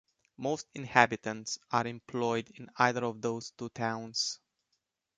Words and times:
Most 0.35 0.65
inhabitants 0.73 1.59
are 1.69 1.85
employed 1.85 2.49
in 2.55 2.71
either 2.75 3.05
of 3.05 3.21
those 3.21 3.51
two 3.51 3.69
towns. 3.69 4.39